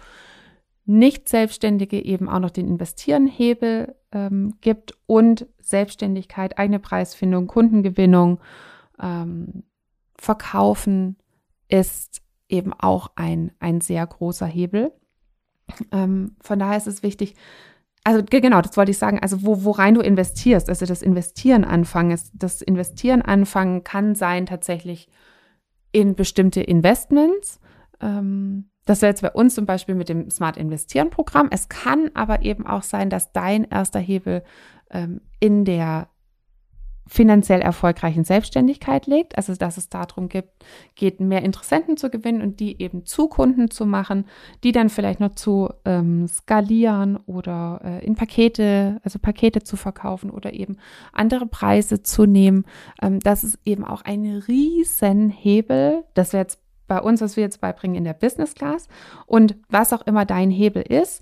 nicht-Selbstständige 0.85 2.03
eben 2.03 2.29
auch 2.29 2.39
noch 2.39 2.49
den 2.49 2.67
Investierenhebel 2.67 3.95
ähm, 4.11 4.55
gibt 4.61 4.97
und 5.05 5.47
Selbstständigkeit, 5.59 6.57
eigene 6.57 6.79
Preisfindung, 6.79 7.47
Kundengewinnung, 7.47 8.39
ähm, 8.99 9.63
Verkaufen 10.17 11.17
ist 11.67 12.21
eben 12.49 12.73
auch 12.73 13.11
ein, 13.15 13.51
ein 13.59 13.81
sehr 13.81 14.05
großer 14.05 14.47
Hebel. 14.47 14.93
Ähm, 15.91 16.37
von 16.39 16.59
daher 16.59 16.77
ist 16.77 16.87
es 16.87 17.03
wichtig, 17.03 17.35
also 18.07 18.23
genau, 18.23 18.61
das 18.61 18.77
wollte 18.77 18.91
ich 18.91 18.97
sagen, 18.97 19.19
also 19.19 19.43
wo, 19.43 19.65
worein 19.65 19.93
du 19.93 19.99
investierst, 19.99 20.69
also 20.69 20.85
das 20.85 21.01
Investieren 21.01 21.65
anfangen, 21.65 22.17
das 22.31 22.61
Investieren 22.61 23.21
anfangen 23.21 23.83
kann 23.83 24.15
sein 24.15 24.45
tatsächlich 24.45 25.09
in 25.91 26.15
bestimmte 26.15 26.61
Investments, 26.61 27.59
ähm, 27.99 28.69
das 28.85 29.01
wäre 29.01 29.09
jetzt 29.09 29.23
bei 29.23 29.31
uns 29.31 29.55
zum 29.55 29.65
Beispiel 29.65 29.93
mit 29.93 30.07
dem 30.07 30.29
Smart 30.29 30.55
Investieren 30.55 31.09
Programm. 31.09 31.49
Es 31.51 31.67
kann 31.67 32.09
aber 32.13 32.43
eben 32.43 32.65
auch 32.65 32.83
sein, 32.83 33.09
dass 33.09 33.33
dein 33.33 33.65
erster 33.65 33.99
Hebel 33.99 34.41
ähm, 34.89 35.19
in 35.41 35.65
der 35.65 36.07
finanziell 37.07 37.61
erfolgreichen 37.61 38.23
Selbstständigkeit 38.23 39.07
liegt, 39.07 39.37
also 39.37 39.55
dass 39.55 39.77
es 39.77 39.89
darum 39.89 40.29
gibt, 40.29 40.49
geht, 40.95 41.19
mehr 41.19 41.43
Interessenten 41.43 41.97
zu 41.97 42.09
gewinnen 42.09 42.41
und 42.41 42.59
die 42.59 42.81
eben 42.81 43.05
zu 43.05 43.27
Kunden 43.27 43.71
zu 43.71 43.85
machen, 43.85 44.25
die 44.63 44.71
dann 44.71 44.89
vielleicht 44.89 45.19
noch 45.19 45.35
zu 45.35 45.69
ähm, 45.85 46.27
skalieren 46.27 47.17
oder 47.25 47.81
äh, 47.83 48.05
in 48.05 48.15
Pakete, 48.15 48.99
also 49.03 49.19
Pakete 49.19 49.63
zu 49.63 49.77
verkaufen 49.77 50.29
oder 50.29 50.53
eben 50.53 50.77
andere 51.13 51.45
Preise 51.45 52.03
zu 52.03 52.25
nehmen. 52.25 52.65
Ähm, 53.01 53.19
das 53.19 53.43
ist 53.43 53.59
eben 53.65 53.85
auch 53.85 54.01
ein 54.03 54.43
Riesenhebel. 54.47 56.03
Das 56.13 56.33
wäre 56.33 56.43
jetzt 56.43 56.59
bei 56.87 57.01
uns, 57.01 57.21
was 57.21 57.35
wir 57.35 57.43
jetzt 57.43 57.61
beibringen 57.61 57.97
in 57.97 58.03
der 58.03 58.13
Business 58.13 58.55
Class 58.55 58.87
und 59.25 59.57
was 59.69 59.93
auch 59.93 60.05
immer 60.05 60.25
dein 60.25 60.49
Hebel 60.49 60.81
ist, 60.81 61.21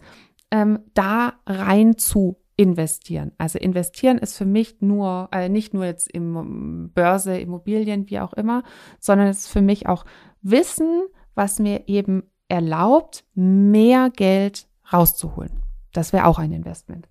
ähm, 0.52 0.80
da 0.94 1.34
rein 1.46 1.98
zu 1.98 2.38
investieren. 2.58 3.32
Also 3.38 3.60
investieren 3.60 4.18
ist 4.18 4.38
für 4.38 4.46
mich 4.46 4.82
nur, 4.82 5.30
äh, 5.32 5.50
nicht 5.50 5.74
nur 5.74 5.86
jetzt 5.86 6.10
im 6.12 6.92
Börse, 6.94 7.38
Immobilien, 7.38 8.10
wie 8.10 8.20
auch 8.20 8.34
immer, 8.34 8.64
sondern 9.00 9.28
es 9.28 9.40
ist 9.40 9.48
für 9.48 9.62
mich 9.62 9.88
auch 9.88 10.06
Wissen, 10.42 11.04
was 11.34 11.60
mir 11.60 11.88
eben 11.88 12.24
erlaubt, 12.48 13.26
mehr 13.34 14.10
Geld 14.10 14.68
rauszuholen. 14.92 15.64
Das 15.92 16.14
wäre 16.14 16.26
auch 16.26 16.40
ein 16.40 16.52
Investment. 16.52 17.10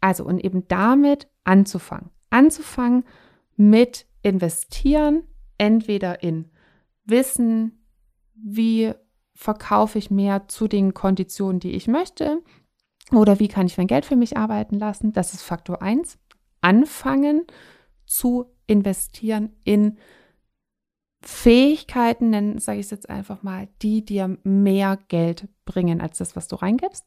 Also 0.00 0.24
und 0.24 0.44
eben 0.44 0.68
damit 0.68 1.28
anzufangen. 1.44 2.10
Anzufangen 2.30 3.04
mit 3.56 4.06
investieren, 4.22 5.22
entweder 5.56 6.22
in 6.22 6.50
Wissen, 7.04 7.84
wie 8.34 8.92
verkaufe 9.34 9.98
ich 9.98 10.10
mehr 10.10 10.48
zu 10.48 10.68
den 10.68 10.94
Konditionen, 10.94 11.60
die 11.60 11.72
ich 11.72 11.88
möchte 11.88 12.42
oder 13.12 13.38
wie 13.38 13.48
kann 13.48 13.66
ich 13.66 13.76
mein 13.76 13.86
Geld 13.86 14.04
für 14.04 14.16
mich 14.16 14.36
arbeiten 14.36 14.78
lassen. 14.78 15.12
Das 15.12 15.34
ist 15.34 15.42
Faktor 15.42 15.82
1. 15.82 16.18
Anfangen 16.60 17.42
zu 18.06 18.46
investieren 18.66 19.52
in 19.64 19.98
Fähigkeiten, 21.20 22.30
nennen, 22.30 22.58
sage 22.58 22.80
ich 22.80 22.86
es 22.86 22.90
jetzt 22.90 23.08
einfach 23.08 23.42
mal, 23.42 23.68
die 23.82 24.04
dir 24.04 24.38
mehr 24.42 24.98
Geld 25.08 25.48
bringen 25.64 26.00
als 26.00 26.18
das, 26.18 26.36
was 26.36 26.48
du 26.48 26.56
reingibst. 26.56 27.06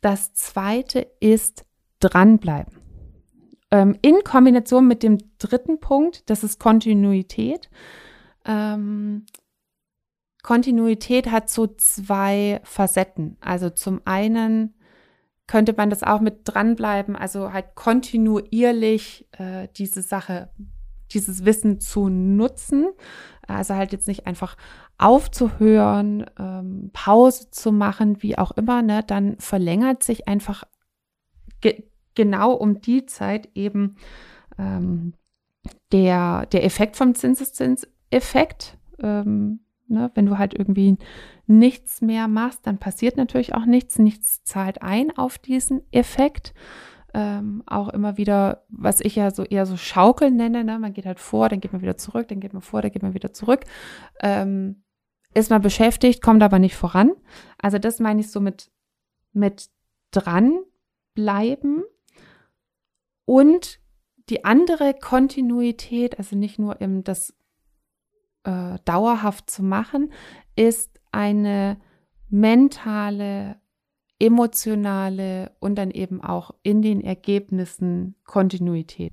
Das 0.00 0.34
zweite 0.34 1.06
ist 1.20 1.64
dranbleiben. 2.00 2.78
Ähm, 3.70 3.96
in 4.02 4.22
Kombination 4.24 4.86
mit 4.86 5.02
dem 5.02 5.18
dritten 5.38 5.80
Punkt, 5.80 6.28
das 6.28 6.44
ist 6.44 6.58
Kontinuität. 6.58 7.70
Ähm, 8.44 9.24
Kontinuität 10.42 11.30
hat 11.30 11.48
so 11.48 11.66
zwei 11.66 12.60
Facetten. 12.64 13.36
Also 13.40 13.70
zum 13.70 14.02
einen 14.04 14.73
könnte 15.46 15.74
man 15.76 15.90
das 15.90 16.02
auch 16.02 16.20
mit 16.20 16.40
dranbleiben, 16.44 17.16
also 17.16 17.52
halt 17.52 17.74
kontinuierlich 17.74 19.28
äh, 19.32 19.68
diese 19.76 20.02
Sache, 20.02 20.50
dieses 21.12 21.44
Wissen 21.44 21.80
zu 21.80 22.08
nutzen. 22.08 22.88
Also 23.46 23.74
halt 23.74 23.92
jetzt 23.92 24.08
nicht 24.08 24.26
einfach 24.26 24.56
aufzuhören, 24.96 26.24
ähm, 26.38 26.90
Pause 26.92 27.50
zu 27.50 27.72
machen, 27.72 28.22
wie 28.22 28.38
auch 28.38 28.52
immer, 28.52 28.80
ne? 28.80 29.02
dann 29.06 29.36
verlängert 29.38 30.02
sich 30.02 30.28
einfach 30.28 30.64
ge 31.60 31.84
genau 32.14 32.52
um 32.52 32.80
die 32.80 33.06
Zeit 33.06 33.48
eben 33.54 33.96
ähm, 34.56 35.14
der, 35.92 36.46
der 36.46 36.64
Effekt 36.64 36.96
vom 36.96 37.14
Zinseszinseffekt. 37.16 38.78
Ähm, 39.00 39.63
Ne? 39.88 40.10
Wenn 40.14 40.26
du 40.26 40.38
halt 40.38 40.54
irgendwie 40.54 40.96
nichts 41.46 42.00
mehr 42.00 42.28
machst, 42.28 42.66
dann 42.66 42.78
passiert 42.78 43.16
natürlich 43.16 43.54
auch 43.54 43.66
nichts. 43.66 43.98
Nichts 43.98 44.42
zahlt 44.44 44.82
ein 44.82 45.16
auf 45.16 45.38
diesen 45.38 45.82
Effekt. 45.92 46.54
Ähm, 47.12 47.62
auch 47.66 47.88
immer 47.90 48.16
wieder, 48.16 48.64
was 48.68 49.00
ich 49.00 49.14
ja 49.14 49.30
so 49.30 49.44
eher 49.44 49.66
so 49.66 49.76
Schaukeln 49.76 50.36
nenne, 50.36 50.64
ne? 50.64 50.80
man 50.80 50.92
geht 50.92 51.06
halt 51.06 51.20
vor, 51.20 51.48
dann 51.48 51.60
geht 51.60 51.72
man 51.72 51.80
wieder 51.80 51.96
zurück, 51.96 52.26
dann 52.26 52.40
geht 52.40 52.52
man 52.52 52.62
vor, 52.62 52.82
dann 52.82 52.90
geht 52.90 53.02
man 53.02 53.14
wieder 53.14 53.32
zurück. 53.32 53.60
Ähm, 54.20 54.82
ist 55.32 55.50
man 55.50 55.62
beschäftigt, 55.62 56.22
kommt 56.22 56.42
aber 56.42 56.58
nicht 56.58 56.74
voran. 56.74 57.12
Also 57.58 57.78
das 57.78 58.00
meine 58.00 58.20
ich 58.20 58.30
so 58.30 58.40
mit, 58.40 58.70
mit 59.32 59.68
dranbleiben 60.10 61.84
und 63.24 63.80
die 64.28 64.44
andere 64.44 64.94
Kontinuität, 64.94 66.18
also 66.18 66.36
nicht 66.36 66.58
nur 66.58 66.80
im 66.80 67.04
das 67.04 67.34
äh, 68.44 68.78
dauerhaft 68.84 69.50
zu 69.50 69.62
machen, 69.62 70.12
ist 70.56 71.00
eine 71.12 71.78
mentale, 72.28 73.56
emotionale 74.18 75.52
und 75.60 75.76
dann 75.76 75.90
eben 75.90 76.22
auch 76.22 76.52
in 76.62 76.82
den 76.82 77.00
Ergebnissen 77.00 78.14
Kontinuität. 78.24 79.12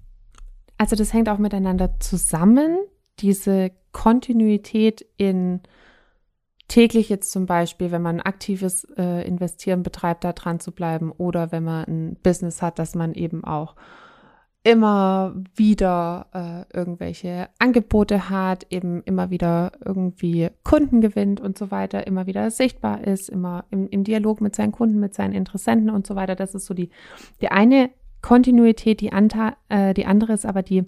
Also 0.78 0.96
das 0.96 1.14
hängt 1.14 1.30
auch 1.30 1.38
miteinander 1.38 2.00
zusammen, 2.00 2.78
diese 3.20 3.72
Kontinuität 3.92 5.06
in 5.18 5.62
täglich 6.68 7.10
jetzt 7.10 7.32
zum 7.32 7.46
Beispiel, 7.46 7.92
wenn 7.92 8.02
man 8.02 8.22
aktives 8.22 8.86
äh, 8.98 9.28
Investieren 9.28 9.84
betreibt, 9.84 10.24
da 10.24 10.32
dran 10.32 10.60
zu 10.62 10.72
bleiben 10.72 11.12
oder 11.12 11.52
wenn 11.52 11.64
man 11.64 11.84
ein 11.86 12.18
Business 12.24 12.62
hat, 12.62 12.80
dass 12.80 12.96
man 12.96 13.14
eben 13.14 13.44
auch 13.44 13.76
immer 14.64 15.34
wieder 15.56 16.28
äh, 16.34 16.78
irgendwelche 16.78 17.50
Angebote 17.58 18.30
hat, 18.30 18.68
eben 18.70 19.02
immer 19.04 19.32
wieder 19.32 19.72
irgendwie 19.84 20.50
Kunden 20.64 21.02
gewinnt 21.02 21.42
und 21.42 21.58
so 21.58 21.72
weiter, 21.72 22.06
immer 22.06 22.28
wieder 22.28 22.52
sichtbar 22.52 23.04
ist, 23.04 23.30
immer 23.30 23.66
im, 23.72 23.90
im 23.90 24.04
Dialog 24.04 24.40
mit 24.40 24.56
seinen 24.56 24.72
Kunden, 24.72 25.00
mit 25.00 25.16
seinen 25.16 25.34
Interessenten 25.34 25.90
und 25.90 26.06
so 26.06 26.16
weiter. 26.16 26.36
Das 26.36 26.54
ist 26.54 26.66
so 26.66 26.76
die, 26.76 26.90
die 27.42 27.50
eine 27.50 27.90
Kontinuität, 28.22 29.02
die, 29.02 29.12
äh, 29.70 29.94
die 29.96 30.06
andere 30.06 30.34
ist 30.34 30.46
aber 30.46 30.62
die 30.62 30.86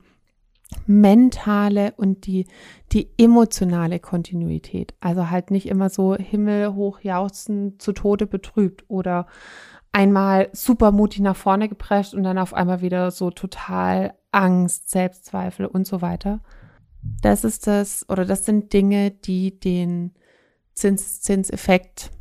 mentale 0.86 1.94
und 1.98 2.25
die, 2.25 2.46
die 2.92 3.10
emotionale 3.18 4.00
Kontinuität. 4.00 4.94
Also 5.00 5.30
halt 5.30 5.51
nicht 5.51 5.68
immer 5.68 5.89
so 5.89 6.15
himmelhoch 6.15 7.00
jauchzen, 7.01 7.80
zu 7.80 7.92
Tode 7.92 8.27
betrübt 8.27 8.86
oder 8.88 9.27
einmal 9.93 10.50
super 10.51 10.91
mutig 10.91 11.21
nach 11.21 11.35
vorne 11.35 11.69
geprescht 11.69 12.13
und 12.13 12.23
dann 12.23 12.38
auf 12.38 12.53
einmal 12.53 12.81
wieder 12.81 13.12
so 13.12 13.31
total 13.31 14.15
Angst, 14.31 14.89
Selbstzweifel 14.89 15.65
und 15.65 15.88
so 15.88 16.01
weiter. 16.01 16.41
Das 17.21 17.43
ist 17.43 17.67
das, 17.67 18.09
oder 18.09 18.25
das 18.25 18.45
sind 18.45 18.73
Dinge, 18.73 19.12
die 19.12 19.59
den 19.59 20.13
Zinseszinseffekt, 20.73 22.12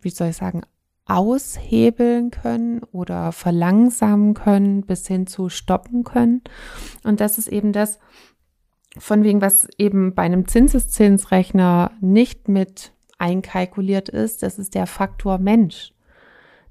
wie 0.00 0.10
soll 0.10 0.28
ich 0.28 0.36
sagen, 0.36 0.62
aushebeln 1.04 2.30
können 2.30 2.82
oder 2.92 3.32
verlangsamen 3.32 4.34
können 4.34 4.82
bis 4.86 5.06
hin 5.06 5.26
zu 5.26 5.48
stoppen 5.48 6.04
können. 6.04 6.42
Und 7.02 7.20
das 7.20 7.36
ist 7.36 7.48
eben 7.48 7.72
das, 7.72 7.98
von 8.96 9.24
wegen, 9.24 9.40
was 9.40 9.68
eben 9.76 10.14
bei 10.14 10.22
einem 10.22 10.48
Zinseszinsrechner 10.48 11.92
nicht 12.00 12.48
mit 12.48 12.92
einkalkuliert 13.18 14.08
ist, 14.08 14.42
das 14.42 14.58
ist 14.58 14.74
der 14.74 14.86
Faktor 14.86 15.38
Mensch. 15.38 15.92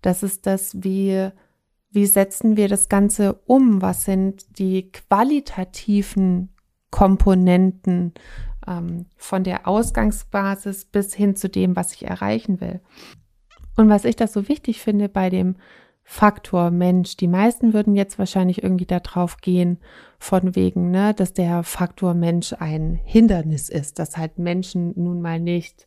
Das 0.01 0.23
ist 0.23 0.45
das, 0.45 0.83
wie, 0.83 1.29
wie 1.91 2.05
setzen 2.05 2.57
wir 2.57 2.67
das 2.67 2.89
Ganze 2.89 3.33
um? 3.45 3.81
Was 3.81 4.05
sind 4.05 4.59
die 4.59 4.91
qualitativen 4.91 6.49
Komponenten 6.91 8.13
ähm, 8.67 9.05
von 9.17 9.43
der 9.43 9.67
Ausgangsbasis 9.67 10.85
bis 10.85 11.13
hin 11.13 11.35
zu 11.35 11.49
dem, 11.49 11.75
was 11.75 11.93
ich 11.93 12.05
erreichen 12.05 12.61
will? 12.61 12.81
Und 13.75 13.89
was 13.89 14.05
ich 14.05 14.15
das 14.15 14.33
so 14.33 14.47
wichtig 14.47 14.81
finde 14.81 15.09
bei 15.09 15.29
dem 15.29 15.55
Faktor 16.11 16.71
Mensch, 16.71 17.17
die 17.17 17.27
meisten 17.27 17.71
würden 17.71 17.95
jetzt 17.95 18.17
wahrscheinlich 18.17 18.63
irgendwie 18.63 18.87
darauf 18.87 19.37
gehen, 19.37 19.77
von 20.17 20.55
wegen, 20.55 20.89
ne, 20.89 21.13
dass 21.13 21.33
der 21.33 21.61
Faktor 21.61 22.15
Mensch 22.15 22.51
ein 22.53 22.99
Hindernis 23.05 23.69
ist, 23.69 23.99
dass 23.99 24.17
halt 24.17 24.39
Menschen 24.39 24.91
nun 24.95 25.21
mal 25.21 25.39
nicht 25.39 25.85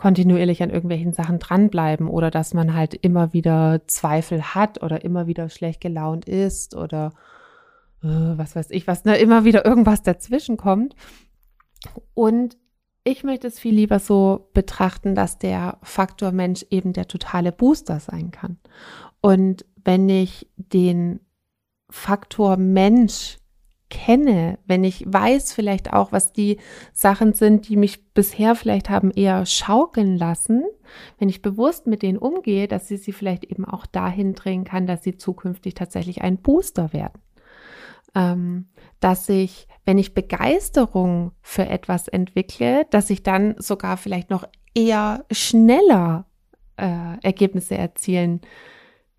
kontinuierlich 0.00 0.62
an 0.62 0.70
irgendwelchen 0.70 1.12
Sachen 1.12 1.38
dranbleiben 1.38 2.08
oder 2.08 2.30
dass 2.30 2.54
man 2.54 2.72
halt 2.72 2.94
immer 2.94 3.34
wieder 3.34 3.82
Zweifel 3.86 4.42
hat 4.54 4.82
oder 4.82 5.04
immer 5.04 5.26
wieder 5.26 5.50
schlecht 5.50 5.82
gelaunt 5.82 6.24
ist 6.24 6.74
oder 6.74 7.12
äh, 8.02 8.06
was 8.08 8.56
weiß 8.56 8.70
ich, 8.70 8.86
was 8.86 9.04
ne, 9.04 9.18
immer 9.18 9.44
wieder 9.44 9.66
irgendwas 9.66 10.02
dazwischen 10.02 10.56
kommt. 10.56 10.96
Und 12.14 12.56
ich 13.04 13.24
möchte 13.24 13.46
es 13.46 13.60
viel 13.60 13.74
lieber 13.74 13.98
so 13.98 14.48
betrachten, 14.54 15.14
dass 15.14 15.36
der 15.36 15.76
Faktor 15.82 16.32
Mensch 16.32 16.64
eben 16.70 16.94
der 16.94 17.06
totale 17.06 17.52
Booster 17.52 18.00
sein 18.00 18.30
kann. 18.30 18.56
Und 19.20 19.66
wenn 19.84 20.08
ich 20.08 20.48
den 20.56 21.20
Faktor 21.90 22.56
Mensch 22.56 23.36
kenne, 23.90 24.58
wenn 24.66 24.84
ich 24.84 25.04
weiß 25.06 25.52
vielleicht 25.52 25.92
auch, 25.92 26.12
was 26.12 26.32
die 26.32 26.58
Sachen 26.92 27.34
sind, 27.34 27.68
die 27.68 27.76
mich 27.76 28.12
bisher 28.14 28.54
vielleicht 28.54 28.88
haben 28.88 29.10
eher 29.10 29.44
schaukeln 29.44 30.16
lassen, 30.16 30.64
wenn 31.18 31.28
ich 31.28 31.42
bewusst 31.42 31.86
mit 31.86 32.02
denen 32.02 32.18
umgehe, 32.18 32.68
dass 32.68 32.90
ich 32.90 33.02
sie 33.02 33.12
vielleicht 33.12 33.44
eben 33.44 33.64
auch 33.64 33.86
dahin 33.86 34.34
drehen 34.34 34.64
kann, 34.64 34.86
dass 34.86 35.02
sie 35.02 35.16
zukünftig 35.16 35.74
tatsächlich 35.74 36.22
ein 36.22 36.38
Booster 36.38 36.92
werden 36.92 37.20
ähm, 38.14 38.66
dass 39.00 39.28
ich, 39.28 39.66
wenn 39.84 39.98
ich 39.98 40.14
Begeisterung 40.14 41.32
für 41.40 41.66
etwas 41.66 42.08
entwickle, 42.08 42.86
dass 42.90 43.10
ich 43.10 43.22
dann 43.22 43.54
sogar 43.58 43.96
vielleicht 43.96 44.30
noch 44.30 44.44
eher 44.74 45.24
schneller 45.30 46.26
äh, 46.76 47.18
Ergebnisse 47.22 47.76
erzielen 47.76 48.40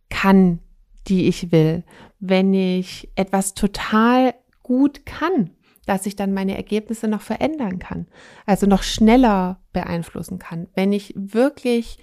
kann, 0.09 0.59
die 1.07 1.27
ich 1.27 1.51
will. 1.51 1.83
Wenn 2.19 2.53
ich 2.53 3.09
etwas 3.15 3.53
total 3.53 4.35
gut 4.71 5.05
kann, 5.05 5.49
dass 5.85 6.05
ich 6.05 6.15
dann 6.15 6.33
meine 6.33 6.55
Ergebnisse 6.55 7.09
noch 7.09 7.19
verändern 7.19 7.77
kann, 7.77 8.07
also 8.45 8.67
noch 8.67 8.83
schneller 8.83 9.59
beeinflussen 9.73 10.39
kann. 10.39 10.69
Wenn 10.75 10.93
ich 10.93 11.13
wirklich 11.17 11.97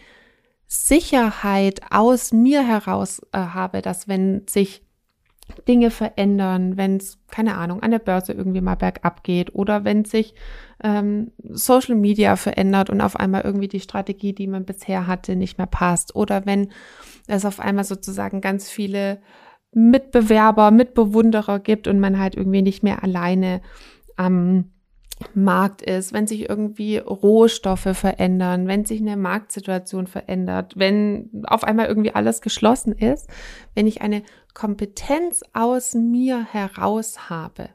Sicherheit 0.66 1.80
aus 1.90 2.30
mir 2.30 2.62
heraus 2.66 3.22
äh, 3.32 3.38
habe, 3.38 3.80
dass 3.80 4.06
wenn 4.06 4.46
sich 4.46 4.82
Dinge 5.66 5.90
verändern, 5.90 6.76
wenn 6.76 6.98
es, 6.98 7.16
keine 7.30 7.56
Ahnung, 7.56 7.82
an 7.82 7.90
der 7.90 8.00
Börse 8.00 8.34
irgendwie 8.34 8.60
mal 8.60 8.74
bergab 8.74 9.24
geht 9.24 9.54
oder 9.54 9.82
wenn 9.84 10.04
sich 10.04 10.34
ähm, 10.84 11.32
Social 11.42 11.94
Media 11.94 12.36
verändert 12.36 12.90
und 12.90 13.00
auf 13.00 13.16
einmal 13.16 13.40
irgendwie 13.46 13.68
die 13.68 13.80
Strategie, 13.80 14.34
die 14.34 14.46
man 14.46 14.66
bisher 14.66 15.06
hatte, 15.06 15.36
nicht 15.36 15.56
mehr 15.56 15.66
passt 15.66 16.14
oder 16.14 16.44
wenn 16.44 16.68
es 17.28 17.46
auf 17.46 17.60
einmal 17.60 17.84
sozusagen 17.84 18.42
ganz 18.42 18.68
viele 18.68 19.22
Mitbewerber, 19.72 20.70
Mitbewunderer 20.70 21.58
gibt 21.58 21.88
und 21.88 22.00
man 22.00 22.18
halt 22.18 22.36
irgendwie 22.36 22.62
nicht 22.62 22.82
mehr 22.82 23.02
alleine 23.02 23.60
am 24.16 24.70
Markt 25.34 25.82
ist, 25.82 26.12
wenn 26.12 26.26
sich 26.26 26.48
irgendwie 26.48 26.98
Rohstoffe 26.98 27.88
verändern, 27.92 28.68
wenn 28.68 28.84
sich 28.84 29.00
eine 29.00 29.16
Marktsituation 29.16 30.06
verändert, 30.06 30.74
wenn 30.76 31.44
auf 31.46 31.64
einmal 31.64 31.86
irgendwie 31.86 32.14
alles 32.14 32.40
geschlossen 32.40 32.92
ist, 32.92 33.28
wenn 33.74 33.86
ich 33.86 34.00
eine 34.00 34.22
Kompetenz 34.54 35.42
aus 35.52 35.94
mir 35.94 36.44
heraus 36.44 37.28
habe, 37.30 37.70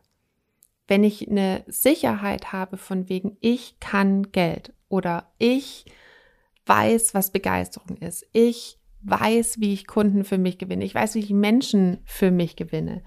wenn 0.88 1.04
ich 1.04 1.30
eine 1.30 1.64
Sicherheit 1.68 2.54
habe 2.54 2.78
von 2.78 3.10
wegen, 3.10 3.38
ich 3.42 3.80
kann 3.80 4.32
Geld 4.32 4.74
oder 4.88 5.32
ich 5.38 5.86
weiß, 6.66 7.14
was 7.14 7.32
Begeisterung 7.32 7.98
ist, 7.98 8.26
ich 8.32 8.80
weiß, 9.04 9.60
wie 9.60 9.74
ich 9.74 9.88
Kunden 9.88 10.24
für 10.24 10.38
mich 10.38 10.58
gewinne, 10.58 10.86
ich 10.86 10.96
weiß, 10.96 11.16
wie 11.16 11.20
ich 11.20 11.30
Menschen 11.30 12.00
für 12.06 12.32
mich 12.32 12.56
gewinne, 12.56 13.04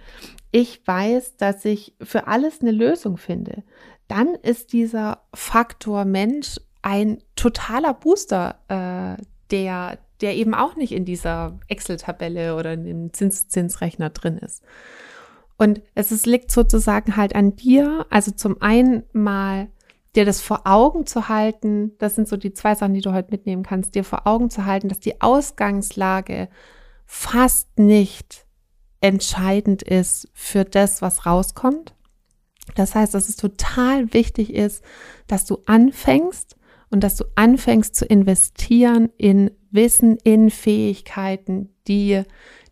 ich 0.51 0.87
weiß, 0.87 1.37
dass 1.37 1.65
ich 1.65 1.95
für 2.01 2.27
alles 2.27 2.61
eine 2.61 2.73
Lösung 2.73 3.17
finde, 3.17 3.63
dann 4.09 4.35
ist 4.35 4.73
dieser 4.73 5.23
Faktor 5.35 6.05
Mensch 6.05 6.61
ein 6.83 7.19
totaler 7.35 7.95
Booster, 7.95 8.61
äh, 8.69 9.23
der, 9.51 9.99
der 10.21 10.37
eben 10.37 10.55
auch 10.55 10.77
nicht 10.77 10.93
in 10.93 11.05
dieser 11.05 11.59
Excel-Tabelle 11.69 12.57
oder 12.57 12.75
in 12.75 12.85
dem 12.85 13.13
Zinsrechner 13.13 14.11
drin 14.11 14.39
ist. 14.39 14.63
Und 15.59 15.83
es 15.95 16.13
ist, 16.13 16.27
liegt 16.27 16.51
sozusagen 16.51 17.17
halt 17.17 17.35
an 17.35 17.57
dir, 17.57 18.07
also 18.11 18.31
zum 18.31 18.61
einen 18.61 19.05
mal 19.13 19.69
dir 20.17 20.25
das 20.25 20.41
vor 20.41 20.63
Augen 20.65 21.07
zu 21.07 21.29
halten, 21.29 21.93
das 21.99 22.15
sind 22.15 22.29
so 22.29 22.37
die 22.37 22.53
zwei 22.53 22.75
Sachen, 22.75 22.95
die 22.95 23.03
du 23.03 23.13
heute 23.13 23.31
mitnehmen 23.31 23.63
kannst, 23.63 23.95
dir 23.95 24.05
vor 24.05 24.27
Augen 24.27 24.51
zu 24.51 24.65
halten, 24.65 24.89
dass 24.89 25.01
die 25.01 25.21
Ausgangslage 25.21 26.49
fast 27.05 27.79
nicht 27.79 28.47
entscheidend 29.01 29.83
ist 29.83 30.29
für 30.33 30.65
das, 30.65 31.03
was 31.03 31.27
rauskommt, 31.27 31.95
das 32.75 32.95
heißt, 32.95 33.15
dass 33.15 33.29
es 33.29 33.37
total 33.37 34.13
wichtig 34.13 34.53
ist, 34.53 34.83
dass 35.27 35.45
du 35.45 35.59
anfängst 35.67 36.57
und 36.91 37.05
dass 37.05 37.17
du 37.17 37.25
anfängst 37.35 37.95
zu 37.95 38.05
investieren 38.05 39.11
in 39.17 39.51
Wissen, 39.71 40.19
in 40.25 40.51
Fähigkeiten, 40.51 41.75
die 41.87 42.23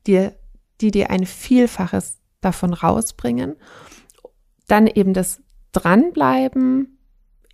dir, 0.07 0.35
die 0.81 0.91
dir 0.91 1.11
ein 1.11 1.27
Vielfaches 1.27 2.19
davon 2.41 2.73
rausbringen. 2.73 3.57
Dann 4.67 4.87
eben 4.87 5.15
das 5.15 5.43
Dranbleiben 5.73 6.94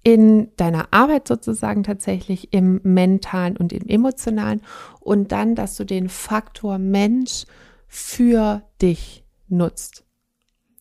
in 0.03 0.49
deiner 0.57 0.89
Arbeit 0.93 1.29
sozusagen 1.29 1.83
tatsächlich 1.83 2.53
im 2.53 2.81
mentalen 2.83 3.57
und 3.57 3.73
im 3.73 3.87
emotionalen 3.87 4.63
und 5.01 5.33
dann, 5.33 5.55
dass 5.55 5.77
du 5.77 5.85
den 5.85 6.09
Faktor 6.09 6.79
Mensch 6.79 7.45
für 7.87 8.63
dich 8.81 9.25
nutzt 9.49 10.05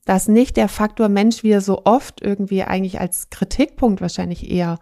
dass 0.10 0.28
nicht 0.28 0.58
der 0.58 0.70
Faktor 0.70 1.08
Mensch, 1.08 1.44
wie 1.44 1.52
er 1.52 1.62
so 1.62 1.86
oft 1.86 2.24
irgendwie 2.24 2.64
eigentlich 2.64 3.00
als 3.00 3.30
Kritikpunkt 3.30 4.02
wahrscheinlich 4.02 4.50
eher 4.50 4.80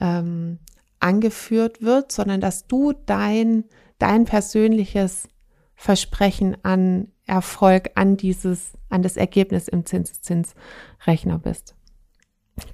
ähm, 0.00 0.60
angeführt 0.98 1.82
wird, 1.82 2.10
sondern 2.10 2.40
dass 2.40 2.68
du 2.68 2.94
dein, 2.94 3.64
dein 3.98 4.24
persönliches 4.24 5.28
Versprechen 5.74 6.56
an 6.62 7.08
Erfolg, 7.26 7.90
an 7.96 8.16
dieses, 8.16 8.72
an 8.88 9.02
das 9.02 9.18
Ergebnis 9.18 9.68
im 9.68 9.84
Zinseszinsrechner 9.84 11.38
bist. 11.38 11.74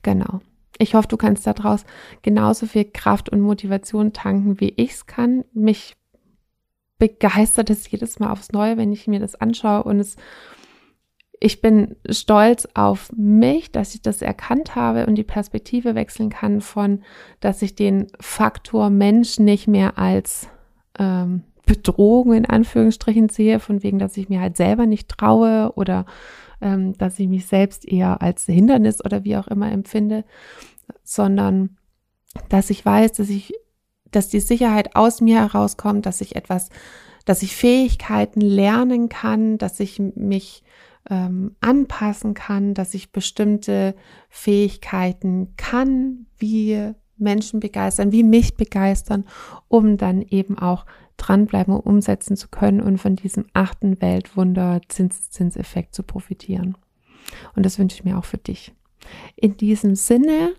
Genau. 0.03 0.41
Ich 0.79 0.95
hoffe, 0.95 1.09
du 1.09 1.17
kannst 1.17 1.47
daraus 1.47 1.85
genauso 2.23 2.67
viel 2.67 2.85
Kraft 2.85 3.29
und 3.29 3.41
Motivation 3.41 4.13
tanken, 4.13 4.61
wie 4.61 4.73
ich 4.77 4.93
es 4.93 5.07
kann. 5.07 5.45
Mich 5.53 5.97
begeistert 6.99 7.71
es 7.71 7.91
jedes 7.91 8.19
Mal 8.19 8.31
aufs 8.31 8.53
Neue, 8.53 8.77
wenn 8.77 8.93
ich 8.93 9.07
mir 9.07 9.21
das 9.21 9.35
anschaue 9.35 9.85
und 9.85 10.01
es 10.01 10.17
ich 11.41 11.61
bin 11.61 11.97
stolz 12.11 12.67
auf 12.75 13.13
mich, 13.17 13.71
dass 13.71 13.95
ich 13.95 14.03
das 14.03 14.23
erkannt 14.23 14.75
habe 14.75 15.07
und 15.07 15.15
die 15.15 15.25
Perspektive 15.25 15.95
wechseln 15.95 16.31
kann 16.31 16.61
von, 16.61 17.05
dass 17.41 17.63
ich 17.63 17.77
den 17.77 18.09
Faktor 18.19 18.91
Mensch 18.91 19.39
nicht 19.39 19.69
mehr 19.69 19.99
als 19.99 20.49
ähm, 20.99 21.45
Bedrohung 21.69 22.33
in 22.33 22.47
Anführungsstrichen 22.47 23.29
sehe, 23.29 23.61
von 23.61 23.83
wegen, 23.83 23.99
dass 23.99 24.17
ich 24.17 24.29
mir 24.29 24.41
halt 24.41 24.57
selber 24.57 24.87
nicht 24.87 25.09
traue 25.09 25.73
oder 25.77 26.07
ähm, 26.61 26.97
dass 26.97 27.19
ich 27.19 27.29
mich 27.29 27.47
selbst 27.47 27.87
eher 27.87 28.23
als 28.23 28.47
Hindernis 28.47 29.05
oder 29.05 29.23
wie 29.25 29.37
auch 29.37 29.47
immer 29.47 29.71
empfinde, 29.71 30.25
sondern 31.05 31.77
dass 32.49 32.71
ich 32.71 32.85
weiß, 32.85 33.13
dass 33.13 33.29
ich, 33.29 33.53
dass 34.11 34.29
die 34.29 34.41
Sicherheit 34.41 34.97
aus 34.97 35.21
mir 35.21 35.37
herauskommt, 35.41 36.07
dass 36.07 36.21
ich 36.21 36.37
etwas, 36.37 36.71
dass 37.27 37.43
ich 37.43 37.55
Fähigkeiten 37.55 38.41
lernen 38.41 39.09
kann, 39.09 39.59
dass 39.59 39.79
ich 39.79 39.99
mich 39.99 40.63
ähm, 41.11 41.55
anpassen 41.61 42.33
kann, 42.35 42.75
dass 42.75 42.95
ich 42.95 43.13
bestimmte 43.13 43.95
Fähigkeiten 44.31 45.55
kann, 45.57 46.27
wie 46.39 46.95
Menschen 47.19 47.61
begeistern, 47.61 48.13
wie 48.13 48.23
mich 48.23 48.57
begeistern, 48.57 49.25
um 49.69 49.97
dann 49.97 50.23
eben 50.23 50.59
auch 50.59 50.87
dranbleiben 51.17 51.75
und 51.75 51.81
umsetzen 51.81 52.37
zu 52.37 52.49
können 52.49 52.81
und 52.81 52.99
von 52.99 53.17
diesem 53.17 53.47
achten 53.53 54.01
Weltwunder 54.01 54.81
Zinseszinseffekt 54.89 55.95
zu 55.95 56.03
profitieren. 56.03 56.77
Und 57.55 57.67
das 57.67 57.79
wünsche 57.79 57.97
ich 57.97 58.05
mir 58.05 58.19
auch 58.19 58.25
für 58.25 58.39
dich. 58.39 58.73
In 59.37 59.57
diesem 59.57 59.95
Sinne, 59.95 60.55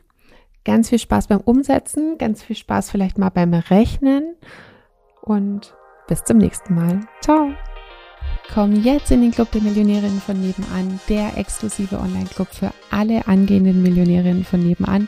ganz 0.65 0.89
viel 0.89 1.00
Spaß 1.00 1.28
beim 1.28 1.39
Umsetzen, 1.39 2.17
ganz 2.17 2.43
viel 2.43 2.56
Spaß 2.56 2.91
vielleicht 2.91 3.17
mal 3.17 3.30
beim 3.30 3.54
Rechnen 3.54 4.36
und 5.22 5.76
bis 6.08 6.24
zum 6.24 6.38
nächsten 6.38 6.76
Mal. 6.76 7.02
Ciao! 7.22 7.52
Komm 8.54 8.82
jetzt 8.82 9.12
in 9.12 9.22
den 9.22 9.32
Club 9.32 9.52
der 9.52 9.62
Millionärinnen 9.62 10.19
von 10.19 10.41
nebenan, 10.41 11.00
der 11.08 11.38
exklusive 11.38 12.00
Online-Club 12.00 12.48
für 12.50 12.72
alle 12.89 13.28
angehenden 13.28 13.84
Millionärinnen 13.84 14.43
von 14.43 14.60
nebenan, 14.60 15.08